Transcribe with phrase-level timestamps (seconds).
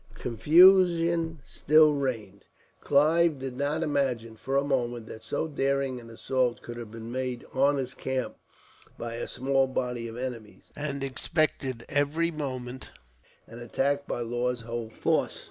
[0.15, 2.45] Confusion still reigned.
[2.79, 7.11] Clive did not imagine, for a moment, that so daring an assault could have been
[7.11, 8.35] made on his camp
[8.97, 12.93] by a small body of enemies, and expected every moment
[13.45, 15.39] an attack by Law's whole force.